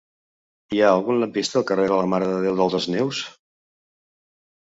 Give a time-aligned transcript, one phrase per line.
[0.77, 3.21] Hi ha algun lampista al carrer de la Mare de Déu de les Neus?